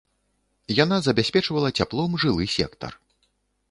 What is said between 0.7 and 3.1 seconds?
Яна забяспечвала цяплом жылы сектар.